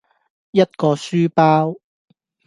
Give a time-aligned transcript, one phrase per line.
[0.49, 1.75] 一個書包